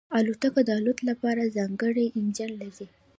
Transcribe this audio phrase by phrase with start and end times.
[0.17, 2.85] الوتکه د الوت لپاره ځانګړی انجن لري.